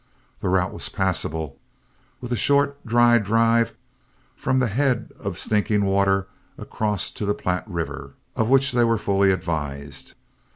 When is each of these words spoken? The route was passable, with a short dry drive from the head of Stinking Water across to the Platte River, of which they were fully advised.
The 0.39 0.49
route 0.49 0.73
was 0.73 0.89
passable, 0.89 1.59
with 2.21 2.31
a 2.31 2.35
short 2.35 2.83
dry 2.83 3.19
drive 3.19 3.75
from 4.35 4.57
the 4.57 4.65
head 4.65 5.11
of 5.19 5.37
Stinking 5.37 5.85
Water 5.85 6.27
across 6.57 7.11
to 7.11 7.23
the 7.23 7.35
Platte 7.35 7.67
River, 7.67 8.15
of 8.35 8.49
which 8.49 8.71
they 8.71 8.83
were 8.83 8.97
fully 8.97 9.31
advised. 9.31 10.15